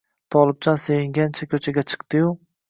[0.35, 2.35] Tolibjon sevingancha ko‘chaga chiqdi-yu